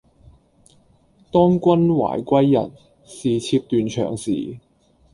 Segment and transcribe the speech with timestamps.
[1.31, 2.71] 當君懷歸日，
[3.05, 4.57] 是妾斷腸時